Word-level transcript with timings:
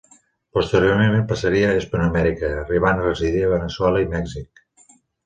Posteriorment 0.57 1.27
passaria 1.31 1.67
a 1.71 1.75
Hispanoamèrica, 1.79 2.49
arribant 2.63 3.03
a 3.03 3.05
residir 3.05 3.45
a 3.49 3.53
Veneçuela 3.53 4.03
i 4.07 4.09
Mèxic. 4.15 4.65